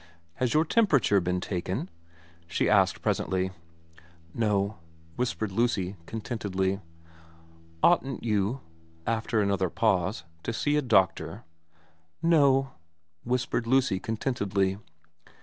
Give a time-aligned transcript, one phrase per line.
[0.41, 1.87] 'Has your temperature been taken?'
[2.47, 3.51] she asked presently.
[3.95, 4.77] * No,'
[5.15, 6.81] whispered Lucy contentedly.
[7.31, 8.61] * Oughtn't you'
[9.05, 11.43] after another pause' to see a doctor?''
[12.39, 12.71] No,'
[13.25, 14.79] whispered Lucy contentedly.